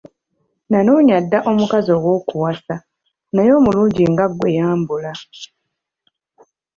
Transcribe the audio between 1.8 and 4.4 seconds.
ow’okuwasa, naye omulungi nga